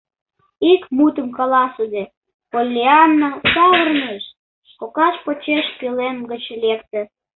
Ик 0.71 0.81
мутым 0.97 1.27
каласыде, 1.37 2.03
Поллианна 2.51 3.29
савырныш, 3.53 4.23
кокаж 4.79 5.15
почеш 5.25 5.65
пӧлем 5.79 6.17
гыч 6.31 6.43
лекте. 6.63 7.01